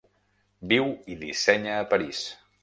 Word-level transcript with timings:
Viu 0.71 0.87
i 1.15 1.19
dissenya 1.25 1.77
a 1.83 1.85
París. 1.93 2.25